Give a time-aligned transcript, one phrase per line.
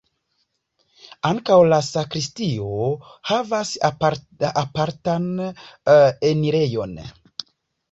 [1.31, 2.71] Ankaŭ la sakristio
[3.33, 3.75] havas
[4.65, 5.31] apartan
[6.33, 7.01] enirejon.